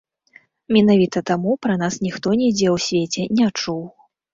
Менавіта 0.75 1.23
таму 1.31 1.51
пра 1.67 1.75
нас 1.85 2.01
ніхто 2.09 2.27
нідзе 2.43 2.67
ў 2.75 2.91
свеце 2.91 3.33
не 3.41 3.57
чуў. 3.59 3.91